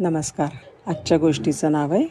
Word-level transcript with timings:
नमस्कार. 0.00 0.48
आजच्या 0.86 1.18
गोष्टीचं 1.18 1.72
नाव 1.72 1.92
आहे 1.92 2.06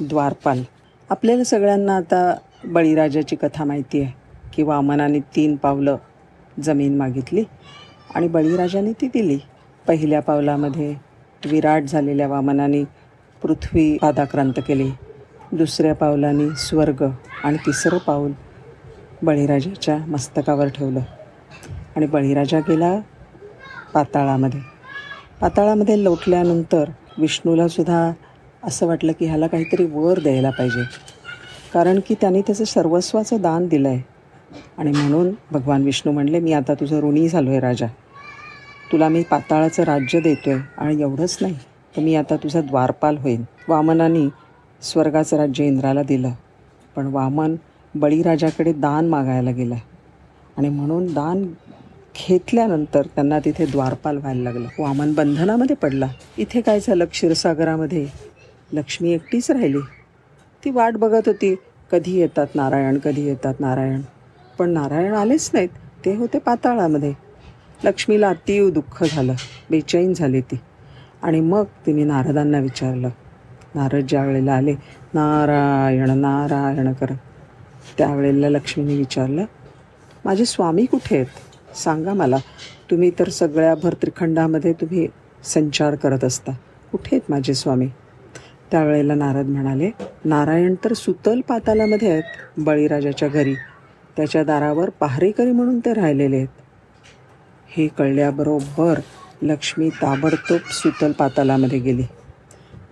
द्वारपाल. 0.00 0.62
आपल्याला 1.10 1.44
सगळ्यांना 1.44 1.96
आता 1.96 2.36
बळीराजाची 2.64 3.36
कथा 3.36 3.64
माहिती 3.64 4.00
आहे 4.00 4.12
की 4.54 4.62
वामनाने 4.62 5.18
तीन 5.18 5.56
पावलं 5.56 5.96
जमीन 6.62 6.96
मागितली 6.96 7.44
आणि 8.14 8.28
बळीराजाने 8.28 8.92
ती 8.92 9.06
दिली. 9.06 9.38
पहिल्या 9.86 10.22
पावलामध्ये 10.22 10.94
विराट 11.46 11.82
झालेल्या 11.82 12.28
वामनाने 12.28 12.84
पृथ्वी 13.42 13.98
पादाक्रांत 13.98 14.60
केली. 14.68 14.90
दुसऱ्या 15.52 15.94
पावलाने 15.94 16.56
स्वर्ग 16.56 17.04
आणि 17.44 17.56
तिसरं 17.56 17.98
पाऊल 17.98 18.32
बळीराजाच्या 19.22 19.96
मस्तकावर 19.96 20.68
ठेवलं. 20.68 21.00
आणि 21.96 22.06
बळीराजा 22.06 22.58
गेला 22.58 23.00
पाताळामध्ये. 23.94 24.60
पाताळामध्ये 25.40 26.04
लोटल्यानंतर 26.04 26.84
विष्णूला 27.18 27.68
सुद्धा 27.68 28.12
असं 28.62 28.86
वाटलं 28.86 29.12
की 29.12 29.26
ह्याला 29.26 29.46
काहीतरी 29.46 29.84
वर 29.84 30.20
द्यायला 30.20 30.50
पाहिजे. 30.50 30.82
कारण 31.74 32.00
की 32.08 32.14
त्याने 32.20 32.40
त्याचं 32.40 32.64
सर्वस्वाचं 32.64 33.40
दान 33.40 33.66
दिलं 33.66 33.88
आहे 33.88 34.02
आणि 34.78 34.90
म्हणून 34.90 35.30
भगवान 35.52 35.82
विष्णू 35.82 36.12
म्हणले 36.12 36.40
मी 36.40 36.52
आता 36.52 36.74
तुझं 36.74 37.00
ऋणी 37.00 37.28
झालो 37.28 37.50
आहे 37.50 37.60
राजा. 37.60 37.86
तुला 38.92 39.08
मी 39.08 39.22
पाताळाचं 39.22 39.82
राज्य 39.82 40.20
देतो 40.20 40.50
आहे 40.50 40.60
आणि 40.78 41.00
एवढंच 41.02 41.38
नाही 41.40 41.54
तर 41.96 42.02
मी 42.02 42.14
आता 42.14 42.36
तुझा 42.36 42.60
द्वारपाल 42.60 43.16
होईन. 43.16 43.42
वामनाने 43.68 44.28
स्वर्गाचं 44.82 45.36
राज्य 45.36 45.66
इंद्राला 45.66 46.02
दिलं 46.02 46.30
पण 46.96 47.06
वामन 47.06 47.54
बळीराजाकडे 47.94 48.72
दान 48.72 49.08
मागायला 49.08 49.50
गेला. 49.50 49.74
आणि 50.56 50.68
म्हणून 50.68 51.06
दान 51.06 51.44
घेतल्यानंतर 52.16 53.06
त्यांना 53.06 53.38
तिथे 53.38 53.66
द्वारपाल 53.66 54.16
व्हायला 54.16 54.42
लागलं. 54.42 54.68
वामन 54.78 55.14
बंधनामध्ये 55.14 55.76
पडला. 55.76 56.06
इथे 56.38 56.60
काय 56.60 56.80
झालं? 56.80 57.04
क्षीरसागरामध्ये 57.04 58.06
लक्ष्मी 58.72 59.12
एकटीच 59.12 59.50
राहिली. 59.50 59.78
ती 60.64 60.70
वाट 60.70 60.96
बघत 60.96 61.22
होती 61.26 61.54
कधी 61.92 62.18
येतात 62.20 62.46
नारायण 62.54 62.98
कधी 62.98 63.26
येतात 63.26 63.54
नारायण. 63.60 64.00
पण 64.58 64.70
नारायण 64.70 65.14
आलेच 65.14 65.50
नाहीत. 65.54 65.68
ते 66.04 66.16
होते 66.16 66.38
पाताळामध्ये. 66.38 67.12
लक्ष्मीला 67.84 68.28
अतिव 68.28 68.70
दुःख 68.70 69.04
झालं. 69.04 69.34
बेचैन 69.70 70.14
झाली 70.14 70.40
ती. 70.40 70.60
आणि 71.22 71.40
मग 71.40 71.64
तिने 71.86 72.04
नारदांना 72.04 72.58
विचारलं. 72.58 73.08
नारद 73.74 74.04
ज्या 74.08 74.24
वेळेला 74.24 74.52
आले 74.52 74.72
नारायण 75.14 76.10
नारायण 76.10 76.92
करत 76.92 77.16
त्यावेळेला 77.98 78.48
लक्ष्मीने 78.48 78.96
विचारलं 78.96 79.44
माझे 80.24 80.44
स्वामी 80.44 80.86
कुठे 80.86 81.16
आहेत? 81.16 81.26
सांगा 81.74 82.14
मला 82.14 82.36
तुम्ही 82.90 83.10
तर 83.18 83.28
सगळ्या 83.28 83.74
भरत्रिखंडामध्ये 83.74 84.72
तुम्ही 84.72 85.08
संचार 85.44 85.94
करत 85.94 86.24
असता. 86.24 86.52
कुठे 86.92 87.08
आहेत 87.12 87.30
माझे 87.30 87.54
स्वामी? 87.54 87.88
त्यावेळेला 88.70 89.14
नारद 89.14 89.46
म्हणाले 89.46 89.90
नारायण 90.24 90.74
तर 90.84 90.92
सुतल 90.92 91.40
पातालामध्ये 91.40 92.10
आहेत 92.10 92.22
बळीराजाच्या 92.56 93.28
घरी. 93.28 93.54
त्याच्या 94.16 94.44
दारावर 94.44 94.90
पहारेकरी 94.90 95.50
म्हणून 95.50 95.78
ते 95.78 95.92
राहिलेले 95.94 96.36
आहेत. 96.36 96.48
हे 97.68 97.88
कळल्याबरोबर 97.88 99.00
लक्ष्मी 99.42 99.90
ताबडतोब 99.90 100.60
सुतल 100.70 101.12
पातालामध्ये 101.12 101.78
गेली. 101.78 102.02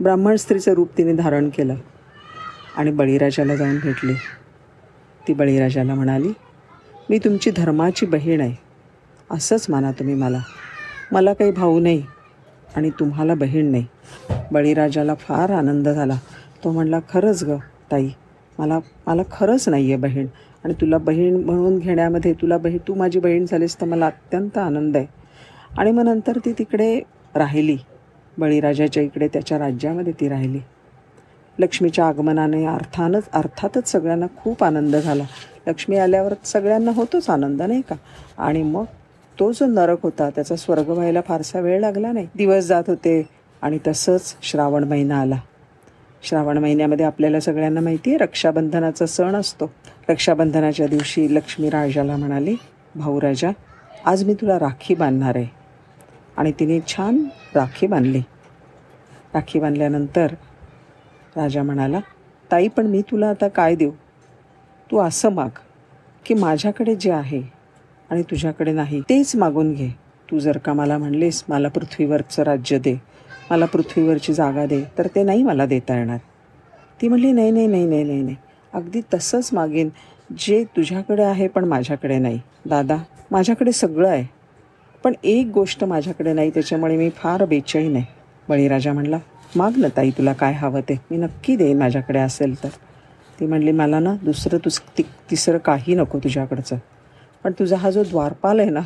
ब्राह्मण 0.00 0.36
स्त्रीचं 0.36 0.72
रूप 0.72 0.88
तिने 0.98 1.12
धारण 1.12 1.48
केलं 1.48 1.74
आणि 2.76 2.90
बळीराजाला 2.90 3.56
जाऊन 3.56 3.78
भेटली. 3.78 4.12
ती 5.28 5.34
बळीराजाला 5.34 5.94
म्हणाली 5.94 6.28
मी 7.10 7.18
तुमची 7.18 7.50
धर्माची 7.50 8.06
बहीण 8.06 8.40
आहे. 8.40 8.71
असंच 9.32 9.66
माना 9.68 9.92
तुम्ही 9.92 10.14
मला. 10.14 10.38
मला 11.12 11.32
काही 11.32 11.50
भाऊ 11.50 11.80
नाही 11.80 12.02
आणि 12.76 12.90
तुम्हाला 12.90 13.34
बहीण 13.34 13.70
नाही. 13.70 13.86
बळीराजाला 14.52 15.14
फार 15.14 15.50
आनंद 15.50 15.88
झाला. 15.88 16.14
तो 16.64 16.70
म्हणला 16.72 16.98
खरंच 17.08 17.44
ग 17.44 17.56
ताई 17.92 18.08
मला 18.58 18.78
मला 19.06 19.22
खरंच 19.32 19.68
नाही 19.68 19.92
आहे 19.92 19.96
बहीण 19.96 20.26
आणि 20.64 20.74
तुला 20.80 20.98
बहीण 20.98 21.44
म्हणून 21.44 21.78
घेण्यामध्ये 21.78 22.32
तुला 22.32 22.58
बहीण 22.58 22.78
तू 22.88 22.94
माझी 22.94 23.20
बहीण 23.20 23.44
झालीस 23.44 23.80
तर 23.80 23.86
मला 23.86 24.06
अत्यंत 24.06 24.58
आनंद 24.58 24.96
आहे. 24.96 25.06
आणि 25.78 25.90
मग 25.90 26.02
नंतर 26.02 26.38
ती 26.44 26.52
तिकडे 26.52 27.00
राहिली. 27.34 27.76
बळीराजाच्या 28.38 29.02
इकडे 29.02 29.28
त्याच्या 29.28 29.58
राज्यामध्ये 29.58 30.12
ती 30.12 30.28
राहिली. 30.28 30.60
लक्ष्मीच्या 31.58 32.06
आगमनाने 32.06 32.64
अर्थानच 32.66 33.22
अर्थातच 33.32 33.92
सगळ्यांना 33.92 34.26
खूप 34.36 34.64
आनंद 34.64 34.96
झाला. 34.96 35.24
लक्ष्मी 35.66 35.96
आल्यावर 35.96 36.32
सगळ्यांना 36.44 36.90
होतोच 36.94 37.30
आनंद 37.30 37.62
नाही 37.62 37.80
का? 37.80 37.94
आणि 38.38 38.62
मग 38.62 38.84
तो 39.38 39.52
जो 39.52 39.66
नरक 39.66 39.98
होता 40.02 40.30
त्याचा 40.30 40.56
स्वर्ग 40.56 40.88
व्हायला 40.88 41.20
फारसा 41.20 41.60
वेळ 41.60 41.80
लागला 41.80 42.12
नाही. 42.12 42.26
दिवस 42.34 42.64
जात 42.64 42.82
होते 42.86 43.28
आणि 43.62 43.78
तसंच 43.86 44.36
श्रावण 44.42 44.84
महिना 44.84 45.20
आला. 45.20 45.36
श्रावण 46.22 46.58
महिन्यामध्ये 46.58 47.06
आपल्याला 47.06 47.40
सगळ्यांना 47.40 47.80
माहिती 47.80 48.10
आहे 48.10 48.18
रक्षाबंधनाचा 48.18 49.06
सण 49.06 49.34
असतो. 49.34 49.70
रक्षाबंधनाच्या 50.08 50.86
दिवशी 50.86 51.34
लक्ष्मी 51.34 51.70
राजाला 51.70 52.16
म्हणाली 52.16 52.56
भाऊ 52.94 53.20
राजा 53.20 53.50
आज 54.04 54.24
मी 54.24 54.34
तुला 54.34 54.58
राखी 54.58 54.94
बांधणार 54.94 55.36
आहे. 55.36 55.46
आणि 56.36 56.52
तिने 56.60 56.80
छान 56.88 57.24
राखी 57.54 57.86
बांधली. 57.86 58.22
राखी 59.34 59.60
बांधल्यानंतर 59.60 60.26
राजा 61.36 61.62
म्हणाला 61.62 62.00
ताई 62.52 62.68
पण 62.68 62.86
मी 62.86 63.02
तुला 63.02 63.28
आता 63.28 63.48
काय 63.48 63.74
देऊ? 63.74 63.90
तू 64.90 64.98
असं 64.98 65.28
माग 65.28 65.48
की 66.24 66.34
माझ्याकडे 66.34 66.94
जे 66.94 67.12
आहे 67.12 67.61
आणि 68.12 68.22
तुझ्याकडे 68.22 68.72
नाही 68.72 69.00
तेच 69.00 69.36
मागून 69.36 69.72
घे. 69.74 69.88
तू 70.30 70.38
जर 70.38 70.58
का 70.58 70.72
मला 70.72 70.98
म्हणलेस 70.98 71.44
मला 71.48 71.68
पृथ्वीवरचं 71.68 72.42
राज्य 72.42 72.78
दे 72.78 72.94
मला 73.50 73.66
पृथ्वीवरची 73.66 74.34
जागा 74.34 74.66
दे 74.66 74.84
तर 74.98 75.06
ते 75.06 75.22
नाही 75.22 75.42
मला 75.42 75.66
देता 75.66 75.96
येणार. 75.96 76.18
ती 77.02 77.08
म्हणली 77.08 77.32
नाही 77.32 77.50
नाही 77.50 77.66
नाही 77.66 77.86
नाही 77.86 78.04
नाही 78.04 78.22
नाही. 78.22 78.36
अगदी 78.72 79.00
तसंच 79.14 79.50
मागेन. 79.52 79.88
जे 80.38 80.64
तुझ्याकडे 80.64 81.22
आहे 81.22 81.48
पण 81.48 81.64
माझ्याकडे 81.64 82.18
नाही. 82.18 82.40
दादा 82.66 82.96
माझ्याकडे 83.30 83.72
सगळं 83.72 84.08
आहे. 84.08 84.24
पण 85.04 85.14
एक 85.24 85.46
गोष्ट 85.46 85.84
माझ्याकडे 85.84 86.32
नाही 86.32 86.50
त्याच्यामुळे 86.50 86.96
मी 86.96 87.10
फार 87.10 87.44
बेचैन 87.44 87.96
आहे. 87.96 88.04
बळीराजा 88.48 88.92
म्हणला 88.92 89.18
माग 89.56 89.72
ना 89.76 89.88
ताई 89.96 90.10
तुला 90.10 90.32
काय 90.32 90.52
हवं 90.52 90.80
ते. 90.80 90.94
मी 91.10 91.16
नक्की 91.16 91.56
देईन 91.56 91.78
माझ्याकडे 91.78 92.18
असेल 92.18 92.64
तर. 92.64 92.68
ती 93.40 93.46
म्हणली 93.46 93.72
मला 93.72 93.98
ना 93.98 94.14
दुसरं 94.22 94.58
तुझ 94.58 94.78
ति 94.98 95.02
तिसरं 95.30 95.58
काही 95.58 95.94
नको 95.94 96.18
तुझ्याकडचं. 96.18 96.76
पण 97.44 97.52
तुझा 97.58 97.76
हा 97.76 97.90
जो 97.90 98.02
द्वारपाल 98.02 98.60
आहे 98.60 98.70
ना 98.70 98.80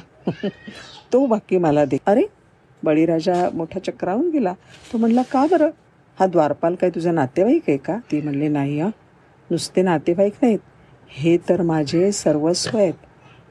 तो 1.12 1.26
बाकी 1.26 1.58
मला 1.58 1.84
दे. 1.84 1.96
अरे 2.06 2.22
बळीराजा 2.82 3.48
मोठा 3.54 3.80
चक्रावून 3.80 4.30
गेला. 4.30 4.52
तो 4.92 4.98
म्हणला 4.98 5.22
का 5.22 5.46
बरं? 5.50 5.70
हा 6.18 6.26
द्वारपाल 6.26 6.74
काय 6.74 6.90
तुझा 6.90 7.12
नातेवाईक 7.12 7.62
आहे 7.68 7.76
का? 7.76 7.98
ती 8.12 8.20
म्हणली 8.20 8.48
नाही 8.48 8.80
हा. 8.80 8.88
नुसते 9.50 9.82
नातेवाईक 9.82 10.32
नाहीत. 10.42 10.58
हे 11.10 11.36
तर 11.48 11.62
माझे 11.62 12.12
सर्वस्व 12.12 12.78
आहेत. 12.78 12.94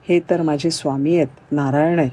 हे 0.10 0.20
तर 0.30 0.42
माझे 0.42 0.72
स्वामी 0.72 1.16
आहेत. 1.16 1.28
नारायण 1.52 2.00
आहेत. 2.00 2.12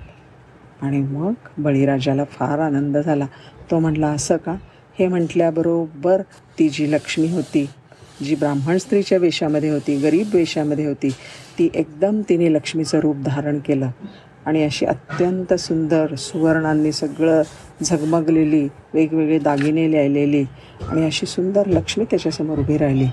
आणि 0.82 1.00
मग 1.00 1.32
बळीराजाला 1.58 2.24
फार 2.24 2.58
आनंद 2.58 2.98
झाला. 2.98 3.26
तो 3.70 3.78
म्हणला 3.78 4.08
असं 4.08 4.36
का? 4.36 4.56
हे 4.98 5.06
म्हटल्याबरोबर 5.08 6.22
ती 6.58 6.68
जी 6.68 6.92
लक्ष्मी 6.92 7.28
होती 7.28 7.68
जी 8.22 8.34
ब्राह्मण 8.34 8.78
स्त्रीच्या 8.78 9.18
वेशामध्ये 9.18 9.70
होती 9.70 9.96
गरीब 9.96 10.34
वेशामध्ये 10.34 10.86
होती 10.86 11.08
ती 11.58 11.68
एकदम 11.74 12.20
तिने 12.28 12.52
लक्ष्मीचं 12.52 13.00
रूप 13.00 13.16
धारण 13.16 13.58
केलं. 13.58 13.90
आणि 14.46 14.64
अशी 14.64 14.86
अत्यंत 14.86 15.54
सुंदर 15.54 16.14
सुवर्णांनी 16.14 16.92
सगळं 16.92 17.42
झगमगलेली 17.82 18.68
वेगवेगळे 18.94 19.38
दागिने 19.38 19.90
लिहिलेली 19.92 20.44
आणि 20.88 21.06
अशी 21.06 21.26
सुंदर 21.26 21.66
लक्ष्मी 21.66 22.04
त्याच्यासमोर 22.04 22.58
उभी 22.58 22.78
राहिली. 22.78 23.06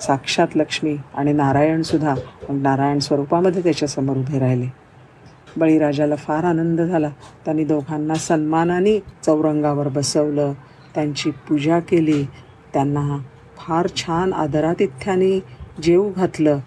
साक्षात 0.00 0.46
लक्ष्मी 0.56 0.96
आणि 1.14 1.32
नारायणसुद्धा 1.32 2.14
मग 2.48 2.62
नारायण 2.62 2.98
स्वरूपामध्ये 2.98 3.62
त्याच्यासमोर 3.62 4.16
उभे 4.16 4.38
राहिले. 4.38 4.66
बळीराजाला 5.56 6.16
फार 6.16 6.44
आनंद 6.44 6.80
झाला. 6.80 7.10
त्यांनी 7.44 7.64
दोघांना 7.64 8.14
सन्मानाने 8.14 8.98
चौरंगावर 8.98 9.88
बसवलं 9.88 10.52
त्यांची 10.94 11.30
पूजा 11.30 11.80
केली 11.80 12.24
त्यांना 12.74 13.18
फार 13.56 13.86
छान 13.96 14.32
आदरातिथ्याने 14.32 15.40
जेव 15.82 16.10
घातलं 16.16 16.58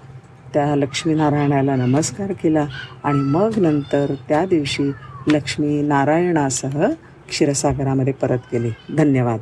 त्या 0.53 0.75
लक्ष्मीनारायणाला 0.75 1.75
नमस्कार 1.75 2.31
केला 2.31 2.65
आणि 3.03 3.19
मग 3.19 3.49
नंतर 3.57 4.13
त्या 4.27 4.45
दिवशी 4.45 4.91
लक्ष्मी 5.27 5.81
नारायणासह 5.81 6.85
क्षीरसागरामध्ये 7.29 8.13
परत 8.13 8.39
गेले. 8.53 8.69
धन्यवाद. 8.97 9.39